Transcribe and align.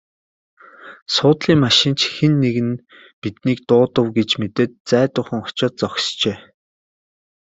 Суудлын 1.13 1.57
машин 1.65 1.93
ч 1.99 2.01
хэн 2.15 2.33
нэг 2.43 2.57
нь 2.67 2.81
биднийг 3.21 3.59
дуудав 3.69 4.07
гэж 4.17 4.29
мэдээд 4.41 4.71
зайдуухан 4.89 5.39
очоод 5.47 5.73
зогсжээ. 5.79 6.37